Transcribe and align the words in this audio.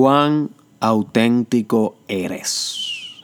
cuán 0.00 0.48
auténtico 0.80 1.94
eres. 2.08 3.20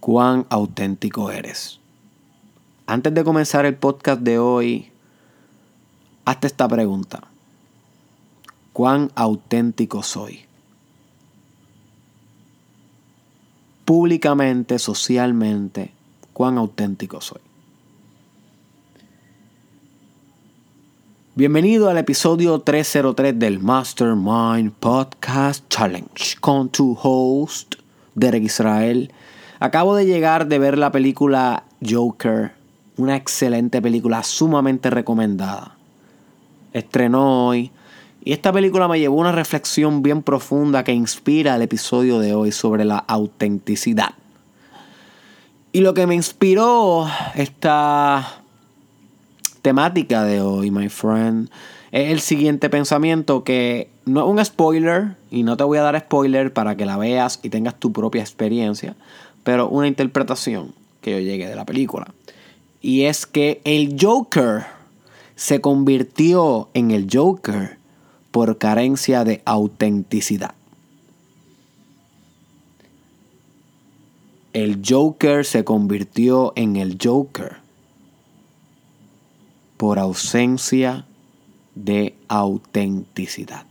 Cuán 0.00 0.46
auténtico 0.48 1.30
eres. 1.30 1.78
Antes 2.86 3.12
de 3.12 3.22
comenzar 3.22 3.66
el 3.66 3.76
podcast 3.76 4.22
de 4.22 4.38
hoy, 4.38 4.90
hazte 6.24 6.46
esta 6.46 6.66
pregunta. 6.68 7.24
¿Cuán 8.72 9.12
auténtico 9.14 10.02
soy? 10.02 10.46
Públicamente, 13.84 14.78
socialmente, 14.78 15.92
¿cuán 16.32 16.56
auténtico 16.56 17.20
soy? 17.20 17.42
Bienvenido 21.36 21.90
al 21.90 21.98
episodio 21.98 22.60
303 22.60 23.36
del 23.36 23.58
Mastermind 23.58 24.70
Podcast 24.70 25.64
Challenge 25.68 26.36
con 26.38 26.68
tu 26.68 26.96
host, 27.02 27.74
Derek 28.14 28.44
Israel. 28.44 29.12
Acabo 29.58 29.96
de 29.96 30.06
llegar 30.06 30.46
de 30.46 30.60
ver 30.60 30.78
la 30.78 30.92
película 30.92 31.64
Joker, 31.84 32.52
una 32.98 33.16
excelente 33.16 33.82
película 33.82 34.22
sumamente 34.22 34.90
recomendada. 34.90 35.76
Estrenó 36.72 37.48
hoy 37.48 37.72
y 38.24 38.32
esta 38.32 38.52
película 38.52 38.86
me 38.86 39.00
llevó 39.00 39.16
a 39.16 39.22
una 39.22 39.32
reflexión 39.32 40.04
bien 40.04 40.22
profunda 40.22 40.84
que 40.84 40.92
inspira 40.92 41.56
el 41.56 41.62
episodio 41.62 42.20
de 42.20 42.32
hoy 42.32 42.52
sobre 42.52 42.84
la 42.84 42.98
autenticidad. 42.98 44.14
Y 45.72 45.80
lo 45.80 45.94
que 45.94 46.06
me 46.06 46.14
inspiró 46.14 47.08
esta 47.34 48.43
temática 49.64 50.24
de 50.24 50.42
hoy, 50.42 50.70
my 50.70 50.90
friend, 50.90 51.48
es 51.90 52.10
el 52.10 52.20
siguiente 52.20 52.68
pensamiento 52.68 53.44
que 53.44 53.88
no 54.04 54.20
es 54.20 54.26
un 54.26 54.44
spoiler 54.44 55.16
y 55.30 55.42
no 55.42 55.56
te 55.56 55.64
voy 55.64 55.78
a 55.78 55.82
dar 55.82 55.98
spoiler 55.98 56.52
para 56.52 56.76
que 56.76 56.84
la 56.84 56.98
veas 56.98 57.40
y 57.42 57.48
tengas 57.48 57.80
tu 57.80 57.90
propia 57.90 58.20
experiencia, 58.20 58.94
pero 59.42 59.70
una 59.70 59.88
interpretación 59.88 60.74
que 61.00 61.12
yo 61.12 61.18
llegué 61.18 61.48
de 61.48 61.56
la 61.56 61.64
película. 61.64 62.12
Y 62.82 63.04
es 63.04 63.24
que 63.24 63.62
el 63.64 63.96
Joker 63.98 64.66
se 65.34 65.62
convirtió 65.62 66.68
en 66.74 66.90
el 66.90 67.08
Joker 67.10 67.78
por 68.32 68.58
carencia 68.58 69.24
de 69.24 69.40
autenticidad. 69.46 70.54
El 74.52 74.82
Joker 74.86 75.46
se 75.46 75.64
convirtió 75.64 76.52
en 76.54 76.76
el 76.76 76.98
Joker 77.02 77.63
por 79.84 79.98
ausencia 79.98 81.04
de 81.74 82.16
autenticidad. 82.28 83.66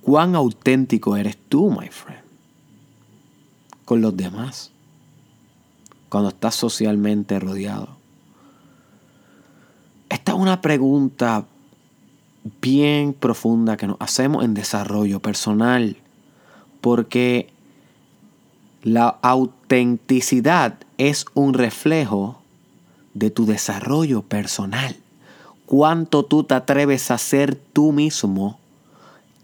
¿Cuán 0.00 0.34
auténtico 0.34 1.18
eres 1.18 1.36
tú, 1.36 1.70
my 1.70 1.88
friend? 1.88 2.22
Con 3.84 4.00
los 4.00 4.16
demás. 4.16 4.70
Cuando 6.08 6.30
estás 6.30 6.54
socialmente 6.54 7.38
rodeado. 7.38 7.98
Esta 10.08 10.32
es 10.32 10.38
una 10.38 10.62
pregunta 10.62 11.44
bien 12.62 13.12
profunda 13.12 13.76
que 13.76 13.86
nos 13.86 13.98
hacemos 14.00 14.46
en 14.46 14.54
desarrollo 14.54 15.20
personal. 15.20 15.98
Porque 16.80 17.52
la 18.82 19.08
autenticidad 19.20 20.78
es 20.96 21.26
un 21.34 21.52
reflejo 21.52 22.39
de 23.14 23.30
tu 23.30 23.46
desarrollo 23.46 24.22
personal. 24.22 24.96
Cuánto 25.66 26.24
tú 26.24 26.44
te 26.44 26.54
atreves 26.54 27.10
a 27.10 27.18
ser 27.18 27.54
tú 27.54 27.92
mismo 27.92 28.58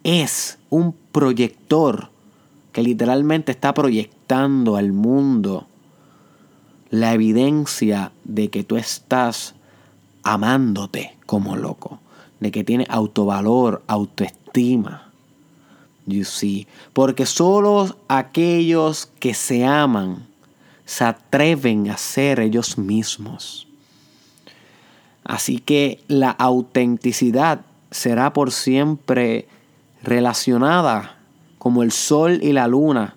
es 0.02 0.58
un 0.70 0.94
proyector 1.12 2.10
que 2.72 2.82
literalmente 2.82 3.52
está 3.52 3.72
proyectando 3.74 4.76
al 4.76 4.92
mundo 4.92 5.66
la 6.90 7.12
evidencia 7.14 8.12
de 8.24 8.48
que 8.48 8.64
tú 8.64 8.76
estás 8.76 9.54
amándote 10.22 11.16
como 11.26 11.56
loco, 11.56 12.00
de 12.40 12.50
que 12.50 12.64
tienes 12.64 12.88
autovalor, 12.90 13.82
autoestima. 13.86 15.12
You 16.06 16.24
see, 16.24 16.66
porque 16.92 17.26
solo 17.26 17.96
aquellos 18.08 19.06
que 19.18 19.34
se 19.34 19.64
aman 19.64 20.26
se 20.86 21.04
atreven 21.04 21.90
a 21.90 21.98
ser 21.98 22.40
ellos 22.40 22.78
mismos. 22.78 23.68
Así 25.24 25.58
que 25.58 26.02
la 26.06 26.30
autenticidad 26.30 27.60
será 27.90 28.32
por 28.32 28.52
siempre 28.52 29.48
relacionada 30.02 31.16
como 31.58 31.82
el 31.82 31.90
sol 31.90 32.38
y 32.42 32.52
la 32.52 32.68
luna 32.68 33.16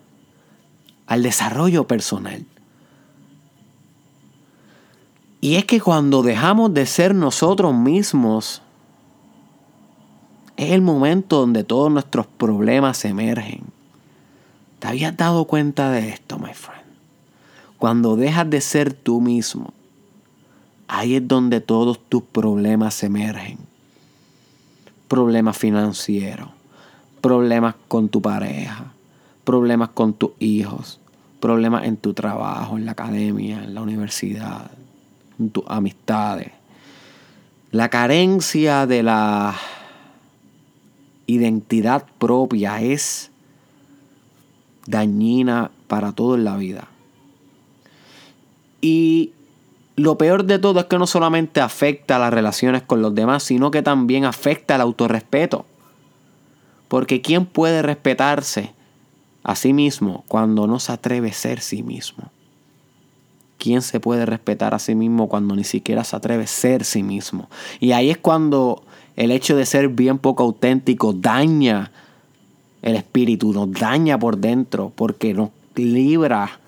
al 1.06 1.22
desarrollo 1.22 1.85
personal. 1.85 2.46
Y 5.41 5.56
es 5.56 5.66
que 5.66 5.80
cuando 5.80 6.24
dejamos 6.24 6.74
de 6.74 6.86
ser 6.86 7.13
nosotros 7.13 7.74
mismos, 7.74 8.62
es 10.57 10.72
el 10.72 10.81
momento 10.81 11.40
donde 11.40 11.63
todos 11.63 11.91
nuestros 11.91 12.25
problemas 12.25 13.06
emergen. 13.06 13.62
¿Te 14.80 14.88
habías 14.88 15.16
dado 15.16 15.46
cuenta 15.46 15.91
de 15.91 16.09
esto, 16.09 16.40
my 16.40 16.53
friend? 16.53 16.79
Cuando 17.80 18.18
dejas 18.18 18.50
de 18.50 18.60
ser 18.60 18.94
tú 18.94 19.22
mismo, 19.22 19.74
ahí 20.90 21.16
es 21.16 21.26
donde 21.26 21.62
todos 21.62 21.98
tus 22.10 22.24
problemas 22.24 23.02
emergen. 23.04 23.58
Problemas 25.08 25.58
financieros, 25.58 26.50
problemas 27.22 27.76
con 27.88 28.10
tu 28.10 28.22
pareja, 28.22 28.92
problemas 29.46 29.90
con 29.90 30.14
tus 30.14 30.32
hijos, 30.40 31.00
problemas 31.40 31.86
en 31.86 31.96
tu 31.96 32.14
trabajo, 32.14 32.78
en 32.78 32.86
la 32.86 32.92
academia, 32.92 33.64
en 33.64 33.74
la 33.74 33.82
universidad, 33.82 34.70
en 35.40 35.50
tus 35.50 35.64
amistades. 35.68 36.52
La 37.72 37.88
carencia 37.88 38.86
de 38.88 39.04
la 39.04 39.56
identidad 41.28 42.06
propia 42.18 42.82
es 42.82 43.32
dañina 44.86 45.72
para 45.88 46.12
todo 46.12 46.36
en 46.36 46.44
la 46.44 46.58
vida. 46.58 46.90
Y 48.82 49.34
lo 49.96 50.18
peor 50.18 50.46
de 50.46 50.60
todo 50.60 50.80
es 50.80 50.86
que 50.86 50.98
no 50.98 51.08
solamente 51.08 51.62
afecta 51.62 52.16
a 52.16 52.20
las 52.20 52.34
relaciones 52.34 52.82
con 52.84 53.02
los 53.02 53.14
demás, 53.14 53.44
sino 53.44 53.72
que 53.72 53.82
también 53.82 54.26
afecta 54.26 54.76
al 54.76 54.82
autorrespeto. 54.82 55.66
Porque 56.88 57.22
¿quién 57.22 57.46
puede 57.46 57.82
respetarse 57.82 58.74
a 59.44 59.56
sí 59.56 59.74
mismo 59.74 60.24
cuando 60.28 60.68
no 60.68 60.80
se 60.80 60.92
atreve 60.92 61.30
a 61.30 61.34
ser 61.34 61.62
sí 61.62 61.84
mismo? 61.84 62.32
¿Quién 63.58 63.82
se 63.82 64.00
puede 64.00 64.26
respetar 64.26 64.74
a 64.74 64.80
sí 64.80 64.96
mismo 64.96 65.28
cuando 65.28 65.56
ni 65.56 65.66
siquiera 65.66 66.04
se 66.04 66.16
atreve 66.16 66.46
a 66.46 66.48
ser 66.48 66.86
sí 66.86 67.04
mismo? 67.04 67.50
Y 67.80 67.92
ahí 67.92 68.10
es 68.10 68.18
cuando 68.18 68.84
el 69.18 69.32
hecho 69.32 69.58
de 69.58 69.66
ser 69.66 69.90
bien 69.90 70.18
poco 70.18 70.44
auténtico 70.44 71.12
daña 71.14 71.92
el 72.82 72.96
espíritu, 72.96 73.52
nos 73.54 73.72
daña 73.72 74.18
por 74.18 74.38
dentro, 74.38 74.92
porque 74.96 75.34
nos 75.34 75.50
libra, 75.76 76.60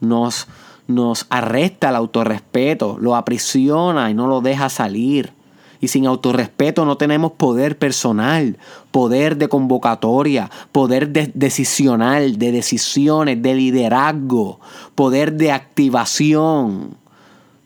nos, 0.00 0.46
nos 0.88 1.26
arresta 1.28 1.90
el 1.90 1.96
autorrespeto, 1.96 2.96
lo 2.98 3.14
aprisiona 3.14 4.10
y 4.10 4.14
no 4.14 4.26
lo 4.26 4.40
deja 4.40 4.68
salir. 4.70 5.32
Y 5.80 5.88
sin 5.88 6.06
autorrespeto 6.06 6.84
no 6.84 6.96
tenemos 6.96 7.32
poder 7.32 7.78
personal, 7.78 8.58
poder 8.90 9.36
de 9.36 9.48
convocatoria, 9.48 10.50
poder 10.72 11.10
de 11.10 11.30
decisional, 11.34 12.38
de 12.38 12.50
decisiones, 12.50 13.40
de 13.40 13.54
liderazgo, 13.54 14.58
poder 14.96 15.34
de 15.34 15.52
activación, 15.52 16.96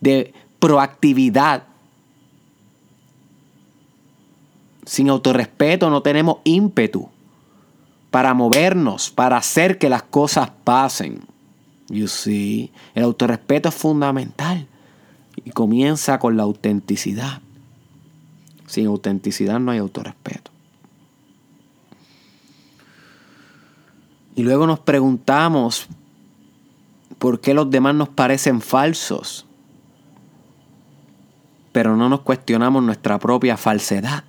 de 0.01 0.35
proactividad. 0.59 1.63
Sin 4.85 5.09
autorrespeto 5.09 5.89
no 5.89 6.03
tenemos 6.03 6.39
ímpetu 6.45 7.09
para 8.11 8.35
movernos, 8.35 9.11
para 9.11 9.39
hacer 9.39 9.79
que 9.79 9.89
las 9.89 10.03
cosas 10.03 10.51
pasen. 10.65 11.32
You 11.89 12.09
see, 12.09 12.73
el 12.95 13.05
autorrespeto 13.05 13.69
es 13.69 13.75
fundamental 13.75 14.67
y 15.45 15.51
comienza 15.51 16.19
con 16.19 16.37
la 16.37 16.43
autenticidad. 16.45 17.41
Sin 18.67 18.87
autenticidad 18.87 19.61
no 19.61 19.71
hay 19.71 19.79
autorrespeto. 19.79 20.51
Y 24.35 24.43
luego 24.43 24.67
nos 24.67 24.81
preguntamos 24.81 25.89
por 27.19 27.41
qué 27.41 27.53
los 27.55 27.71
demás 27.71 27.95
nos 27.95 28.09
parecen 28.09 28.61
falsos, 28.61 29.47
pero 31.73 31.97
no 31.97 32.09
nos 32.09 32.21
cuestionamos 32.21 32.83
nuestra 32.83 33.19
propia 33.19 33.57
falsedad. 33.57 34.25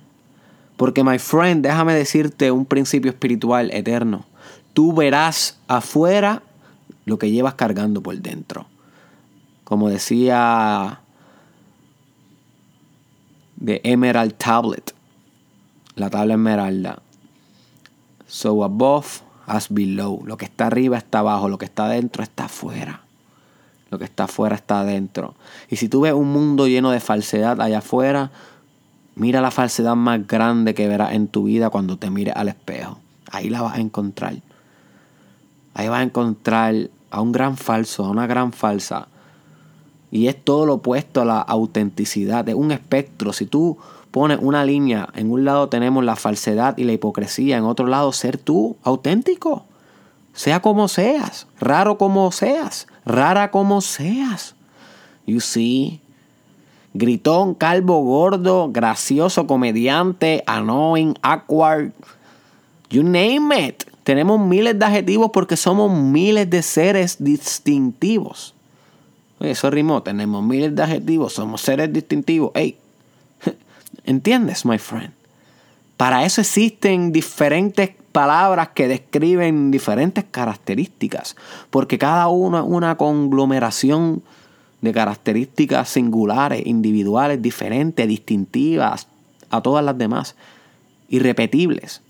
Porque, 0.76 1.04
my 1.04 1.18
friend, 1.18 1.64
déjame 1.64 1.94
decirte 1.94 2.50
un 2.50 2.66
principio 2.66 3.10
espiritual 3.10 3.70
eterno. 3.72 4.26
Tú 4.72 4.92
verás 4.92 5.58
afuera 5.68 6.42
lo 7.04 7.18
que 7.18 7.30
llevas 7.30 7.54
cargando 7.54 8.02
por 8.02 8.16
dentro. 8.16 8.66
Como 9.64 9.88
decía 9.88 11.00
de 13.56 13.80
Emerald 13.84 14.34
Tablet, 14.34 14.94
la 15.96 16.10
tabla 16.10 16.34
esmeralda. 16.34 16.98
So 18.26 18.64
above 18.64 19.22
as 19.46 19.68
below. 19.70 20.22
Lo 20.26 20.36
que 20.36 20.44
está 20.44 20.66
arriba 20.66 20.98
está 20.98 21.20
abajo, 21.20 21.48
lo 21.48 21.58
que 21.58 21.64
está 21.64 21.86
adentro 21.86 22.22
está 22.22 22.46
afuera. 22.46 23.02
Lo 23.90 23.98
que 23.98 24.04
está 24.04 24.24
afuera 24.24 24.56
está 24.56 24.80
adentro. 24.80 25.34
Y 25.70 25.76
si 25.76 25.88
tú 25.88 26.00
ves 26.00 26.14
un 26.14 26.28
mundo 26.28 26.66
lleno 26.66 26.90
de 26.90 27.00
falsedad 27.00 27.60
allá 27.60 27.78
afuera, 27.78 28.32
mira 29.14 29.40
la 29.40 29.50
falsedad 29.50 29.94
más 29.94 30.26
grande 30.26 30.74
que 30.74 30.88
verás 30.88 31.12
en 31.12 31.28
tu 31.28 31.44
vida 31.44 31.70
cuando 31.70 31.96
te 31.96 32.10
mires 32.10 32.34
al 32.36 32.48
espejo. 32.48 32.98
Ahí 33.30 33.50
la 33.50 33.62
vas 33.62 33.76
a 33.76 33.80
encontrar. 33.80 34.34
Ahí 35.74 35.88
vas 35.88 36.00
a 36.00 36.02
encontrar 36.02 36.90
a 37.14 37.20
un 37.20 37.30
gran 37.30 37.56
falso, 37.56 38.04
a 38.04 38.10
una 38.10 38.26
gran 38.26 38.52
falsa. 38.52 39.06
Y 40.10 40.26
es 40.26 40.44
todo 40.44 40.66
lo 40.66 40.74
opuesto 40.74 41.20
a 41.20 41.24
la 41.24 41.40
autenticidad. 41.40 42.48
Es 42.48 42.54
un 42.56 42.72
espectro. 42.72 43.32
Si 43.32 43.46
tú 43.46 43.78
pones 44.10 44.38
una 44.40 44.64
línea, 44.64 45.08
en 45.14 45.30
un 45.30 45.44
lado 45.44 45.68
tenemos 45.68 46.04
la 46.04 46.16
falsedad 46.16 46.76
y 46.76 46.84
la 46.84 46.92
hipocresía, 46.92 47.56
en 47.56 47.64
otro 47.64 47.86
lado 47.86 48.12
ser 48.12 48.36
tú, 48.36 48.76
auténtico. 48.82 49.64
Sea 50.32 50.60
como 50.60 50.88
seas, 50.88 51.46
raro 51.60 51.98
como 51.98 52.32
seas, 52.32 52.88
rara 53.04 53.52
como 53.52 53.80
seas. 53.80 54.56
You 55.26 55.40
see. 55.40 56.00
Gritón, 56.94 57.54
calvo, 57.54 58.02
gordo, 58.02 58.70
gracioso, 58.72 59.46
comediante, 59.46 60.42
annoying, 60.46 61.14
awkward. 61.22 61.92
You 62.90 63.02
name 63.04 63.52
it. 63.56 63.83
Tenemos 64.04 64.38
miles 64.38 64.78
de 64.78 64.84
adjetivos 64.84 65.30
porque 65.32 65.56
somos 65.56 65.90
miles 65.90 66.48
de 66.48 66.62
seres 66.62 67.16
distintivos. 67.18 68.54
Eso 69.40 69.70
rimó. 69.70 70.02
Tenemos 70.02 70.44
miles 70.44 70.74
de 70.76 70.82
adjetivos. 70.82 71.32
Somos 71.32 71.62
seres 71.62 71.92
distintivos. 71.92 72.52
Hey, 72.54 72.76
¿Entiendes, 74.04 74.64
my 74.64 74.78
friend? 74.78 75.12
Para 75.96 76.24
eso 76.24 76.42
existen 76.42 77.12
diferentes 77.12 77.90
palabras 78.12 78.68
que 78.74 78.88
describen 78.88 79.70
diferentes 79.70 80.24
características, 80.30 81.34
porque 81.70 81.98
cada 81.98 82.28
uno 82.28 82.58
es 82.58 82.64
una 82.66 82.96
conglomeración 82.96 84.22
de 84.82 84.92
características 84.92 85.88
singulares, 85.88 86.66
individuales, 86.66 87.40
diferentes, 87.40 88.06
distintivas 88.06 89.08
a 89.50 89.62
todas 89.62 89.84
las 89.84 89.96
demás, 89.96 90.36
irrepetibles. 91.08 92.02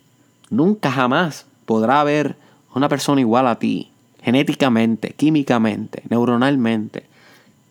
Nunca 0.51 0.91
jamás 0.91 1.47
podrá 1.65 2.01
haber 2.01 2.37
una 2.75 2.89
persona 2.89 3.21
igual 3.21 3.47
a 3.47 3.59
ti, 3.59 3.91
genéticamente, 4.23 5.15
químicamente, 5.17 6.03
neuronalmente, 6.09 7.07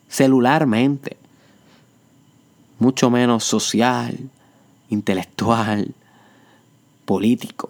celularmente 0.08 1.18
mucho 2.84 3.10
menos 3.10 3.44
social, 3.44 4.18
intelectual, 4.90 5.94
político. 7.06 7.70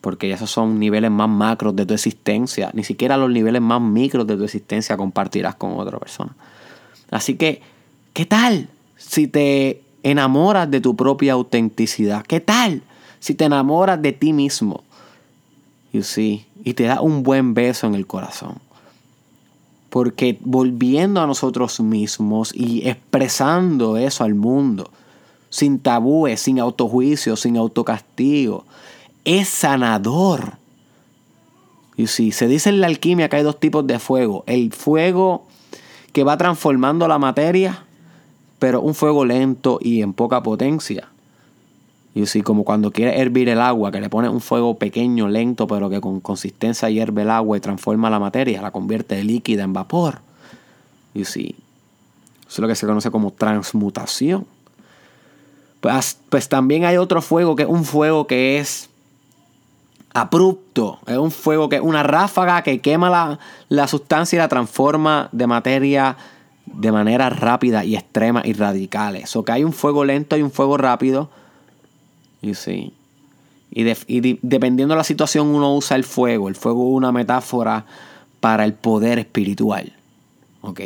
Porque 0.00 0.30
esos 0.30 0.50
son 0.50 0.78
niveles 0.78 1.10
más 1.10 1.28
macros 1.28 1.74
de 1.74 1.86
tu 1.86 1.94
existencia. 1.94 2.70
Ni 2.74 2.84
siquiera 2.84 3.16
los 3.16 3.30
niveles 3.30 3.62
más 3.62 3.80
micros 3.80 4.26
de 4.26 4.36
tu 4.36 4.44
existencia 4.44 4.96
compartirás 4.96 5.54
con 5.54 5.78
otra 5.78 5.98
persona. 5.98 6.34
Así 7.10 7.36
que, 7.36 7.62
¿qué 8.12 8.26
tal 8.26 8.68
si 8.96 9.26
te 9.26 9.82
enamoras 10.02 10.70
de 10.70 10.80
tu 10.80 10.94
propia 10.94 11.32
autenticidad? 11.32 12.24
¿Qué 12.26 12.40
tal 12.40 12.82
si 13.20 13.34
te 13.34 13.44
enamoras 13.44 14.00
de 14.02 14.12
ti 14.12 14.32
mismo? 14.32 14.84
You 15.96 16.02
see, 16.02 16.44
y 16.62 16.74
te 16.74 16.84
da 16.84 17.00
un 17.00 17.22
buen 17.22 17.54
beso 17.54 17.86
en 17.86 17.94
el 17.94 18.06
corazón. 18.06 18.58
Porque 19.88 20.36
volviendo 20.42 21.22
a 21.22 21.26
nosotros 21.26 21.80
mismos 21.80 22.54
y 22.54 22.86
expresando 22.86 23.96
eso 23.96 24.22
al 24.22 24.34
mundo, 24.34 24.90
sin 25.48 25.78
tabúes, 25.78 26.42
sin 26.42 26.60
autojuicio, 26.60 27.34
sin 27.34 27.56
autocastigo, 27.56 28.66
es 29.24 29.48
sanador. 29.48 30.58
Y 31.96 32.08
si 32.08 32.30
se 32.30 32.46
dice 32.46 32.68
en 32.68 32.82
la 32.82 32.88
alquimia 32.88 33.30
que 33.30 33.36
hay 33.36 33.42
dos 33.42 33.58
tipos 33.58 33.86
de 33.86 33.98
fuego. 33.98 34.44
El 34.46 34.74
fuego 34.74 35.46
que 36.12 36.24
va 36.24 36.36
transformando 36.36 37.08
la 37.08 37.16
materia, 37.16 37.86
pero 38.58 38.82
un 38.82 38.94
fuego 38.94 39.24
lento 39.24 39.78
y 39.80 40.02
en 40.02 40.12
poca 40.12 40.42
potencia. 40.42 41.08
Y 42.16 42.22
así 42.22 42.40
como 42.40 42.64
cuando 42.64 42.92
quiere 42.92 43.20
hervir 43.20 43.50
el 43.50 43.60
agua, 43.60 43.92
que 43.92 44.00
le 44.00 44.08
pone 44.08 44.30
un 44.30 44.40
fuego 44.40 44.78
pequeño, 44.78 45.28
lento, 45.28 45.66
pero 45.66 45.90
que 45.90 46.00
con 46.00 46.20
consistencia 46.20 46.88
hierve 46.88 47.20
el 47.20 47.30
agua 47.30 47.58
y 47.58 47.60
transforma 47.60 48.08
la 48.08 48.18
materia, 48.18 48.62
la 48.62 48.70
convierte 48.70 49.16
de 49.16 49.24
líquida 49.24 49.64
en 49.64 49.74
vapor. 49.74 50.20
Y 51.12 51.26
sí, 51.26 51.56
eso 52.40 52.48
es 52.48 52.58
lo 52.58 52.68
que 52.68 52.74
se 52.74 52.86
conoce 52.86 53.10
como 53.10 53.32
transmutación. 53.32 54.46
Pues, 55.82 56.18
pues 56.30 56.48
también 56.48 56.86
hay 56.86 56.96
otro 56.96 57.20
fuego 57.20 57.54
que 57.54 57.64
es 57.64 57.68
un 57.68 57.84
fuego 57.84 58.26
que 58.26 58.60
es 58.60 58.88
abrupto. 60.14 61.00
Es 61.06 61.18
un 61.18 61.30
fuego 61.30 61.68
que 61.68 61.76
es 61.76 61.82
una 61.82 62.02
ráfaga 62.02 62.62
que 62.62 62.80
quema 62.80 63.10
la, 63.10 63.38
la 63.68 63.88
sustancia 63.88 64.36
y 64.36 64.38
la 64.38 64.48
transforma 64.48 65.28
de 65.32 65.46
materia 65.46 66.16
de 66.64 66.92
manera 66.92 67.28
rápida 67.28 67.84
y 67.84 67.94
extrema 67.94 68.40
y 68.42 68.54
radical. 68.54 69.16
Eso 69.16 69.44
que 69.44 69.52
hay 69.52 69.64
un 69.64 69.74
fuego 69.74 70.02
lento 70.06 70.34
y 70.38 70.40
un 70.40 70.50
fuego 70.50 70.78
rápido 70.78 71.28
y 72.46 72.54
sí. 72.54 72.92
Y, 73.70 73.82
dependiendo 74.42 74.94
de 74.94 74.98
la 74.98 75.04
situación 75.04 75.48
uno 75.48 75.74
usa 75.74 75.96
el 75.96 76.04
fuego. 76.04 76.48
El 76.48 76.54
fuego 76.54 76.88
es 76.88 76.94
una 76.94 77.12
metáfora 77.12 77.84
para 78.40 78.64
el 78.64 78.74
poder 78.74 79.18
espiritual. 79.18 79.92
¿Ok? 80.62 80.80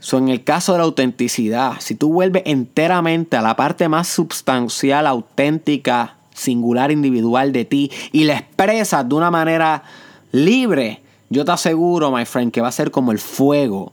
So, 0.00 0.18
en 0.18 0.28
el 0.28 0.42
caso 0.42 0.72
de 0.72 0.78
la 0.78 0.84
autenticidad, 0.84 1.74
si 1.78 1.94
tú 1.94 2.12
vuelves 2.12 2.42
enteramente 2.44 3.36
a 3.36 3.42
la 3.42 3.54
parte 3.54 3.88
más 3.88 4.08
substancial, 4.08 5.06
auténtica, 5.06 6.16
singular, 6.34 6.90
individual 6.90 7.52
de 7.52 7.64
ti 7.64 7.90
y 8.10 8.24
la 8.24 8.38
expresas 8.38 9.08
de 9.08 9.14
una 9.14 9.30
manera 9.30 9.84
libre, 10.32 11.02
yo 11.30 11.44
te 11.44 11.52
aseguro, 11.52 12.10
my 12.10 12.24
friend, 12.24 12.50
que 12.50 12.60
va 12.60 12.68
a 12.68 12.72
ser 12.72 12.90
como 12.90 13.12
el 13.12 13.18
fuego 13.18 13.92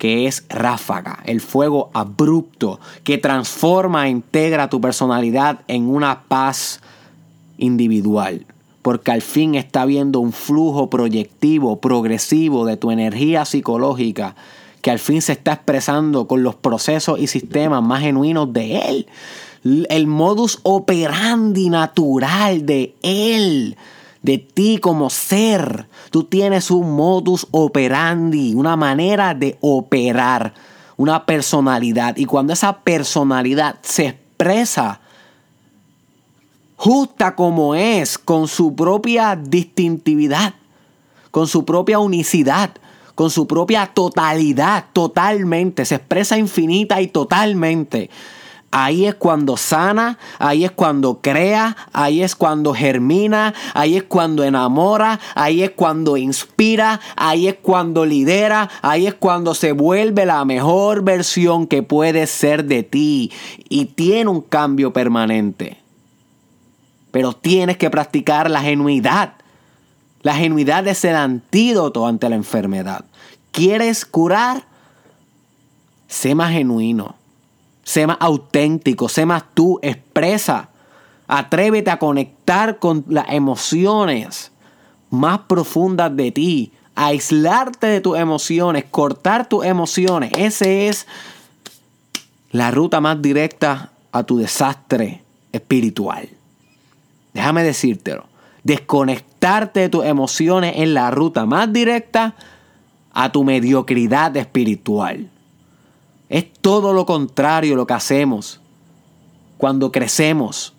que 0.00 0.26
es 0.26 0.46
ráfaga, 0.48 1.18
el 1.26 1.42
fuego 1.42 1.90
abrupto 1.92 2.80
que 3.04 3.18
transforma 3.18 4.06
e 4.06 4.10
integra 4.10 4.70
tu 4.70 4.80
personalidad 4.80 5.60
en 5.68 5.90
una 5.90 6.22
paz 6.22 6.80
individual. 7.58 8.46
Porque 8.80 9.10
al 9.10 9.20
fin 9.20 9.56
está 9.56 9.84
viendo 9.84 10.20
un 10.20 10.32
flujo 10.32 10.88
proyectivo, 10.88 11.80
progresivo 11.80 12.64
de 12.64 12.78
tu 12.78 12.90
energía 12.90 13.44
psicológica 13.44 14.36
que 14.80 14.90
al 14.90 15.00
fin 15.00 15.20
se 15.20 15.32
está 15.32 15.52
expresando 15.52 16.26
con 16.26 16.42
los 16.42 16.54
procesos 16.54 17.20
y 17.20 17.26
sistemas 17.26 17.82
más 17.82 18.00
genuinos 18.00 18.50
de 18.54 18.78
él. 18.78 19.06
El 19.90 20.06
modus 20.06 20.60
operandi 20.62 21.68
natural 21.68 22.64
de 22.64 22.94
él 23.02 23.76
de 24.22 24.38
ti 24.38 24.78
como 24.78 25.10
ser. 25.10 25.88
Tú 26.10 26.24
tienes 26.24 26.70
un 26.70 26.94
modus 26.94 27.46
operandi, 27.50 28.54
una 28.54 28.76
manera 28.76 29.34
de 29.34 29.58
operar, 29.60 30.54
una 30.96 31.24
personalidad. 31.24 32.16
Y 32.16 32.24
cuando 32.24 32.52
esa 32.52 32.80
personalidad 32.80 33.76
se 33.82 34.06
expresa 34.06 35.00
justa 36.76 37.34
como 37.34 37.74
es, 37.74 38.16
con 38.18 38.48
su 38.48 38.74
propia 38.74 39.36
distintividad, 39.36 40.54
con 41.30 41.46
su 41.46 41.64
propia 41.64 41.98
unicidad, 41.98 42.70
con 43.14 43.30
su 43.30 43.46
propia 43.46 43.86
totalidad, 43.86 44.86
totalmente, 44.92 45.84
se 45.84 45.96
expresa 45.96 46.38
infinita 46.38 47.00
y 47.02 47.08
totalmente 47.08 48.08
Ahí 48.72 49.06
es 49.06 49.16
cuando 49.16 49.56
sana, 49.56 50.16
ahí 50.38 50.64
es 50.64 50.70
cuando 50.70 51.20
crea, 51.20 51.76
ahí 51.92 52.22
es 52.22 52.36
cuando 52.36 52.72
germina, 52.72 53.52
ahí 53.74 53.96
es 53.96 54.04
cuando 54.04 54.44
enamora, 54.44 55.18
ahí 55.34 55.64
es 55.64 55.70
cuando 55.70 56.16
inspira, 56.16 57.00
ahí 57.16 57.48
es 57.48 57.56
cuando 57.60 58.06
lidera, 58.06 58.70
ahí 58.82 59.08
es 59.08 59.14
cuando 59.14 59.54
se 59.56 59.72
vuelve 59.72 60.24
la 60.24 60.44
mejor 60.44 61.02
versión 61.02 61.66
que 61.66 61.82
puede 61.82 62.28
ser 62.28 62.64
de 62.64 62.84
ti 62.84 63.32
y 63.68 63.86
tiene 63.86 64.30
un 64.30 64.40
cambio 64.40 64.92
permanente. 64.92 65.78
Pero 67.10 67.32
tienes 67.32 67.76
que 67.76 67.90
practicar 67.90 68.48
la 68.48 68.60
genuidad. 68.60 69.32
La 70.22 70.36
genuidad 70.36 70.86
es 70.86 71.04
el 71.04 71.16
antídoto 71.16 72.06
ante 72.06 72.28
la 72.28 72.36
enfermedad. 72.36 73.04
¿Quieres 73.50 74.04
curar? 74.04 74.64
Sé 76.06 76.36
más 76.36 76.52
genuino. 76.52 77.16
Sé 77.90 78.06
más 78.06 78.18
auténtico, 78.20 79.08
sé 79.08 79.26
más 79.26 79.42
tú, 79.52 79.80
expresa. 79.82 80.68
Atrévete 81.26 81.90
a 81.90 81.98
conectar 81.98 82.78
con 82.78 83.04
las 83.08 83.26
emociones 83.30 84.52
más 85.10 85.40
profundas 85.48 86.14
de 86.14 86.30
ti. 86.30 86.72
aislarte 86.94 87.88
de 87.88 88.00
tus 88.00 88.16
emociones, 88.16 88.84
cortar 88.88 89.48
tus 89.48 89.64
emociones. 89.64 90.30
Esa 90.36 90.66
es 90.68 91.08
la 92.52 92.70
ruta 92.70 93.00
más 93.00 93.20
directa 93.20 93.90
a 94.12 94.22
tu 94.22 94.38
desastre 94.38 95.22
espiritual. 95.50 96.28
Déjame 97.34 97.64
decírtelo. 97.64 98.26
Desconectarte 98.62 99.80
de 99.80 99.88
tus 99.88 100.04
emociones 100.04 100.74
es 100.76 100.86
la 100.86 101.10
ruta 101.10 101.44
más 101.44 101.72
directa 101.72 102.36
a 103.12 103.32
tu 103.32 103.42
mediocridad 103.42 104.36
espiritual. 104.36 105.28
Es 106.30 106.50
todo 106.52 106.94
lo 106.94 107.04
contrario 107.04 107.76
lo 107.76 107.86
que 107.86 107.94
hacemos. 107.94 108.60
cuando 109.58 109.92
crecemos, 109.92 110.72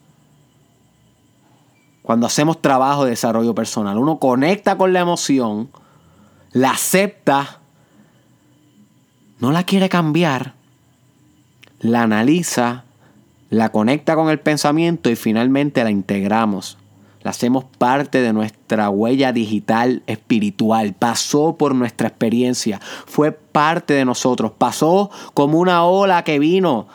cuando 2.01 2.25
hacemos 2.25 2.63
trabajo 2.63 3.03
de 3.03 3.11
desarrollo 3.11 3.53
personal. 3.53 3.99
Uno 3.99 4.17
conecta 4.17 4.75
con 4.75 4.91
la 4.91 5.01
emoción, 5.01 5.69
la 6.51 6.71
acepta, 6.71 7.59
no 9.39 9.51
la 9.51 9.63
quiere 9.63 9.87
cambiar, 9.87 10.55
la 11.79 12.01
analiza, 12.01 12.85
la 13.51 13.71
conecta 13.71 14.15
con 14.15 14.29
el 14.29 14.39
pensamiento 14.39 15.11
y 15.11 15.15
finalmente 15.15 15.83
la 15.83 15.91
integramos. 15.91 16.79
La 17.23 17.31
hacemos 17.31 17.65
parte 17.77 18.21
de 18.21 18.33
nuestra 18.33 18.89
huella 18.89 19.31
digital 19.31 20.01
espiritual. 20.07 20.93
Pasó 20.97 21.55
por 21.55 21.75
nuestra 21.75 22.07
experiencia. 22.07 22.79
Fue 23.05 23.31
parte 23.31 23.93
de 23.93 24.05
nosotros. 24.05 24.53
Pasó 24.57 25.11
como 25.33 25.59
una 25.59 25.85
ola 25.85 26.23
que 26.23 26.39
vino 26.39 26.87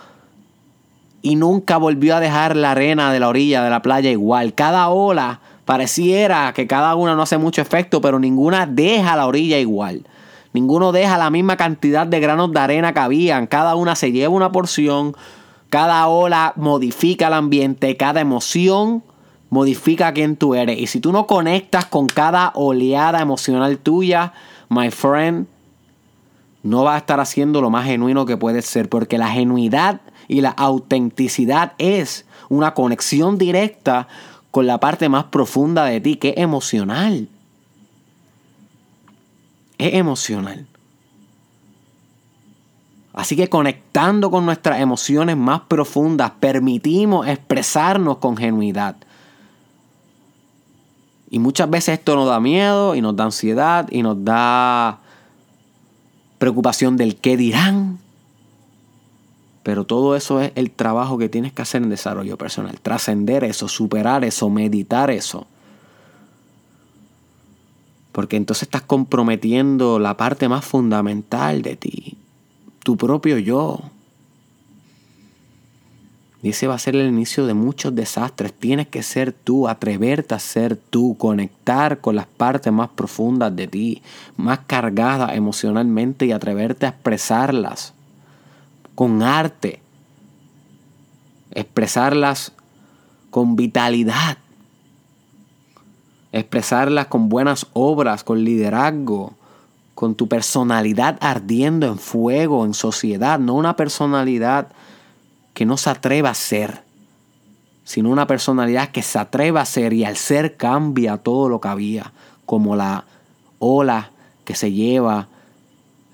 y 1.23 1.37
nunca 1.37 1.77
volvió 1.77 2.17
a 2.17 2.21
dejar 2.21 2.57
la 2.57 2.73
arena 2.73 3.13
de 3.13 3.21
la 3.21 3.29
orilla 3.29 3.63
de 3.63 3.71
la 3.71 3.83
playa 3.83 4.11
igual. 4.11 4.55
Cada 4.55 4.89
ola 4.89 5.41
pareciera 5.65 6.53
que 6.53 6.67
cada 6.67 6.95
una 6.97 7.15
no 7.15 7.23
hace 7.23 7.39
mucho 7.39 7.63
efecto, 7.63 8.01
pero 8.01 8.19
ninguna 8.19 8.67
deja 8.67 9.17
la 9.17 9.27
orilla 9.27 9.59
igual. 9.59 10.07
Ninguno 10.53 10.91
deja 10.91 11.19
la 11.19 11.31
misma 11.31 11.57
cantidad 11.57 12.07
de 12.07 12.19
granos 12.19 12.53
de 12.53 12.61
arena 12.61 12.93
que 12.93 13.01
habían. 13.01 13.47
Cada 13.47 13.75
una 13.77 13.95
se 13.95 14.11
lleva 14.11 14.35
una 14.35 14.53
porción. 14.53 15.15
Cada 15.69 16.07
ola 16.09 16.53
modifica 16.57 17.29
el 17.29 17.35
ambiente. 17.35 17.97
Cada 17.97 18.21
emoción 18.21 19.03
modifica 19.51 20.13
quién 20.13 20.37
tú 20.37 20.55
eres. 20.55 20.79
Y 20.79 20.87
si 20.87 21.01
tú 21.01 21.13
no 21.13 21.27
conectas 21.27 21.87
con 21.87 22.07
cada 22.07 22.53
oleada 22.55 23.21
emocional 23.21 23.79
tuya, 23.79 24.33
my 24.69 24.91
friend, 24.91 25.47
no 26.63 26.85
va 26.85 26.95
a 26.95 26.99
estar 26.99 27.21
haciendo 27.21 27.61
lo 27.61 27.71
más 27.71 27.87
genuino 27.87 28.27
que 28.27 28.37
puede 28.37 28.63
ser. 28.63 28.89
Porque 28.89 29.19
la 29.19 29.29
genuidad 29.29 30.01
y 30.29 30.41
la 30.41 30.51
autenticidad 30.51 31.73
es 31.79 32.27
una 32.49 32.75
conexión 32.75 33.39
directa 33.39 34.09
con 34.51 34.67
la 34.67 34.79
parte 34.79 35.09
más 35.09 35.25
profunda 35.25 35.85
de 35.85 36.01
ti, 36.01 36.17
que 36.17 36.31
es 36.31 36.39
emocional 36.39 37.29
es 39.79 39.95
emocional. 39.95 40.67
Así 43.13 43.35
que 43.35 43.49
conectando 43.49 44.31
con 44.31 44.45
nuestras 44.45 44.81
emociones 44.81 45.37
más 45.37 45.63
profundas, 45.63 46.33
permitimos 46.39 47.27
expresarnos 47.27 48.19
con 48.19 48.37
genuidad. 48.37 48.97
Y 51.31 51.39
muchas 51.39 51.69
veces 51.69 51.99
esto 51.99 52.15
nos 52.15 52.29
da 52.29 52.41
miedo 52.41 52.95
y 52.95 53.01
nos 53.01 53.17
da 53.17 53.25
ansiedad 53.25 53.89
y 53.91 54.03
nos 54.03 54.25
da 54.25 55.01
preocupación 56.39 56.97
del 56.97 57.17
qué 57.17 57.37
dirán. 57.37 57.99
Pero 59.63 59.85
todo 59.85 60.15
eso 60.15 60.41
es 60.41 60.53
el 60.55 60.71
trabajo 60.71 61.19
que 61.19 61.29
tienes 61.29 61.53
que 61.53 61.63
hacer 61.63 61.83
en 61.83 61.91
desarrollo 61.91 62.39
personal. 62.39 62.79
Trascender 62.81 63.43
eso, 63.43 63.67
superar 63.67 64.25
eso, 64.25 64.49
meditar 64.49 65.11
eso. 65.11 65.47
Porque 68.13 68.37
entonces 68.37 68.63
estás 68.63 68.83
comprometiendo 68.83 69.99
la 69.99 70.17
parte 70.17 70.49
más 70.49 70.65
fundamental 70.65 71.63
de 71.63 71.77
ti, 71.77 72.17
tu 72.85 72.97
propio 72.97 73.39
yo. 73.39 73.81
Y 76.47 76.51
ese 76.51 76.69
va 76.69 76.77
a 76.77 76.79
ser 76.79 76.95
el 76.95 77.09
inicio 77.09 77.45
de 77.45 77.55
muchos 77.55 77.93
desastres. 77.93 78.53
Tienes 78.53 78.87
que 78.87 79.03
ser 79.03 79.33
tú, 79.33 79.67
atreverte 79.67 80.33
a 80.33 80.39
ser 80.39 80.77
tú, 80.77 81.17
conectar 81.19 82.01
con 82.01 82.15
las 82.15 82.29
partes 82.29 82.73
más 82.73 82.89
profundas 82.91 83.57
de 83.57 83.67
ti, 83.67 84.01
más 84.37 84.61
cargadas 84.65 85.35
emocionalmente 85.35 86.25
y 86.25 86.31
atreverte 86.31 86.87
a 86.87 86.91
expresarlas 86.91 87.95
con 88.95 89.25
arte. 89.25 89.81
Expresarlas 91.51 92.53
con 93.31 93.57
vitalidad 93.57 94.39
expresarlas 96.31 97.07
con 97.07 97.29
buenas 97.29 97.67
obras, 97.73 98.23
con 98.23 98.45
liderazgo, 98.45 99.35
con 99.97 100.15
tu 100.15 100.29
personalidad 100.29 101.19
ardiendo 101.21 101.89
en 101.89 101.99
fuego, 101.99 102.65
en 102.65 102.75
sociedad, 102.75 103.41
no 103.41 103.55
una 103.55 103.75
personalidad 103.75 104.69
que 105.57 105.65
no 105.65 105.79
se 105.79 105.89
atreva 105.89 106.29
a 106.29 106.35
ser, 106.35 106.83
sino 107.83 108.11
una 108.11 108.27
personalidad 108.27 108.91
que 108.91 109.01
se 109.01 109.19
atreva 109.19 109.63
a 109.63 109.65
ser 109.65 109.95
y 109.95 110.05
al 110.05 110.19
ser 110.19 110.59
cambia 110.59 111.17
todo 111.17 111.49
lo 111.49 111.63
que 111.63 111.69
había, 111.69 112.13
como 112.45 112.77
la 112.77 113.07
ola 113.59 114.11
que 114.45 114.55
se 114.55 114.71
lleva 114.71 115.29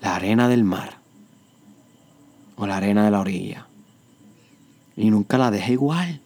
la 0.01 0.15
arena 0.15 0.47
del 0.47 0.63
mar 0.63 0.95
o 2.55 2.65
la 2.65 2.77
arena 2.77 3.03
de 3.03 3.11
la 3.11 3.19
orilla 3.19 3.67
y 4.95 5.09
nunca 5.09 5.37
la 5.37 5.51
deja 5.51 5.73
igual. 5.73 6.21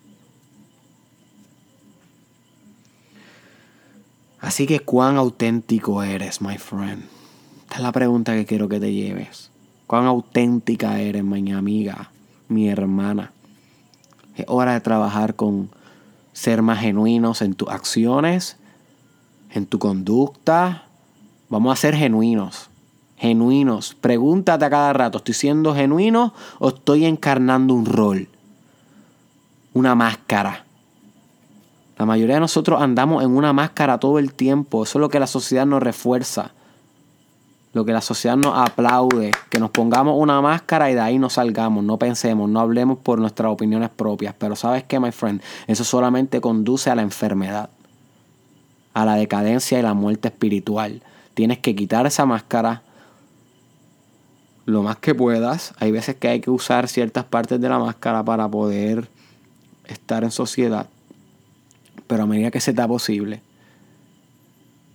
Así 4.39 4.67
que 4.67 4.81
cuán 4.81 5.17
auténtico 5.17 6.03
eres, 6.03 6.39
my 6.39 6.59
friend. 6.59 7.05
Esta 7.63 7.77
es 7.77 7.81
la 7.81 7.91
pregunta 7.91 8.35
que 8.35 8.45
quiero 8.45 8.69
que 8.69 8.79
te 8.79 8.93
lleves. 8.93 9.49
Cuán 9.87 10.05
auténtica 10.05 10.99
eres, 11.01 11.23
mi 11.23 11.51
amiga, 11.51 12.11
mi 12.47 12.69
hermana. 12.69 13.31
Es 14.35 14.45
hora 14.47 14.73
de 14.73 14.81
trabajar 14.81 15.35
con 15.35 15.69
ser 16.33 16.61
más 16.61 16.79
genuinos 16.79 17.41
en 17.41 17.55
tus 17.55 17.69
acciones, 17.69 18.57
en 19.51 19.65
tu 19.65 19.79
conducta. 19.79 20.83
Vamos 21.49 21.73
a 21.73 21.81
ser 21.81 21.95
genuinos. 21.95 22.69
Genuinos. 23.17 23.95
Pregúntate 23.95 24.65
a 24.65 24.69
cada 24.69 24.93
rato, 24.93 25.17
¿estoy 25.17 25.33
siendo 25.33 25.73
genuino 25.73 26.33
o 26.59 26.69
estoy 26.69 27.05
encarnando 27.05 27.73
un 27.73 27.85
rol? 27.85 28.27
Una 29.73 29.95
máscara. 29.95 30.65
La 31.97 32.05
mayoría 32.05 32.35
de 32.35 32.41
nosotros 32.41 32.79
andamos 32.79 33.23
en 33.23 33.31
una 33.31 33.53
máscara 33.53 33.97
todo 33.97 34.19
el 34.19 34.33
tiempo. 34.33 34.83
Eso 34.83 34.99
es 34.99 35.01
lo 35.01 35.09
que 35.09 35.19
la 35.19 35.25
sociedad 35.25 35.65
nos 35.65 35.81
refuerza. 35.81 36.51
Lo 37.77 37.85
que 37.85 37.93
la 37.93 38.01
sociedad 38.01 38.35
nos 38.35 38.57
aplaude. 38.57 39.31
Que 39.49 39.59
nos 39.59 39.69
pongamos 39.69 40.15
una 40.17 40.41
máscara 40.41 40.89
y 40.89 40.95
de 40.95 41.01
ahí 41.01 41.19
no 41.19 41.29
salgamos. 41.29 41.83
No 41.83 41.97
pensemos, 41.97 42.49
no 42.49 42.59
hablemos 42.59 42.97
por 42.97 43.19
nuestras 43.19 43.51
opiniones 43.51 43.89
propias. 43.89 44.33
Pero 44.37 44.55
sabes 44.55 44.83
qué, 44.83 44.99
my 44.99 45.11
friend, 45.11 45.41
eso 45.67 45.83
solamente 45.83 46.41
conduce 46.41 46.89
a 46.89 46.95
la 46.95 47.03
enfermedad. 47.03 47.69
A 48.93 49.05
la 49.05 49.15
decadencia 49.15 49.77
y 49.77 49.83
la 49.83 49.93
muerte 49.93 50.29
espiritual. 50.29 51.03
Tienes 51.35 51.59
que 51.59 51.75
quitar 51.75 52.07
esa 52.07 52.25
máscara 52.25 52.81
lo 54.65 54.83
más 54.83 54.97
que 54.97 55.13
puedas. 55.13 55.73
Hay 55.79 55.91
veces 55.91 56.15
que 56.15 56.27
hay 56.27 56.41
que 56.41 56.49
usar 56.49 56.87
ciertas 56.87 57.25
partes 57.25 57.61
de 57.61 57.69
la 57.69 57.79
máscara 57.79 58.23
para 58.23 58.49
poder 58.49 59.07
estar 59.85 60.23
en 60.23 60.31
sociedad 60.31 60.87
pero 62.07 62.23
a 62.23 62.25
medida 62.25 62.49
que 62.49 62.61
se 62.61 62.73
da 62.73 62.87
posible, 62.87 63.41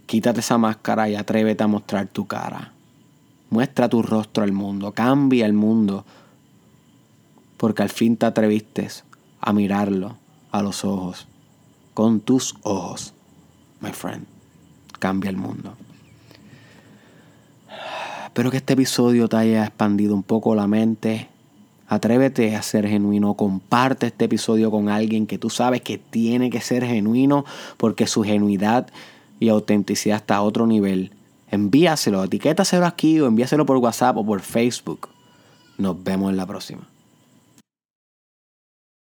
quítate 0.06 0.40
esa 0.40 0.58
máscara 0.58 1.08
y 1.08 1.14
atrévete 1.14 1.62
a 1.62 1.66
mostrar 1.66 2.06
tu 2.08 2.26
cara. 2.26 2.71
Muestra 3.52 3.86
tu 3.90 4.00
rostro 4.00 4.44
al 4.44 4.52
mundo, 4.52 4.92
cambia 4.92 5.44
el 5.44 5.52
mundo, 5.52 6.06
porque 7.58 7.82
al 7.82 7.90
fin 7.90 8.16
te 8.16 8.24
atreviste 8.24 8.88
a 9.42 9.52
mirarlo 9.52 10.16
a 10.50 10.62
los 10.62 10.86
ojos, 10.86 11.28
con 11.92 12.20
tus 12.20 12.56
ojos, 12.62 13.12
my 13.82 13.92
friend. 13.92 14.24
Cambia 14.98 15.28
el 15.28 15.36
mundo. 15.36 15.74
Espero 18.24 18.50
que 18.50 18.56
este 18.56 18.72
episodio 18.72 19.28
te 19.28 19.36
haya 19.36 19.66
expandido 19.66 20.14
un 20.14 20.22
poco 20.22 20.54
la 20.54 20.66
mente, 20.66 21.28
Atrévete 21.88 22.56
a 22.56 22.62
ser 22.62 22.88
genuino. 22.88 23.34
Comparte 23.34 24.06
este 24.06 24.24
episodio 24.24 24.70
con 24.70 24.88
alguien 24.88 25.26
que 25.26 25.36
tú 25.36 25.50
sabes 25.50 25.82
que 25.82 25.98
tiene 25.98 26.48
que 26.48 26.62
ser 26.62 26.86
genuino 26.86 27.44
porque 27.76 28.06
su 28.06 28.22
genuidad 28.22 28.86
y 29.40 29.50
autenticidad 29.50 30.16
está 30.16 30.36
a 30.36 30.42
otro 30.42 30.66
nivel. 30.66 31.12
Envíaselo, 31.52 32.24
etiquétaselo 32.24 32.86
aquí 32.86 33.20
o 33.20 33.26
envíaselo 33.26 33.66
por 33.66 33.76
WhatsApp 33.76 34.16
o 34.16 34.24
por 34.24 34.40
Facebook. 34.40 35.08
Nos 35.76 36.02
vemos 36.02 36.30
en 36.30 36.38
la 36.38 36.46
próxima. 36.46 36.91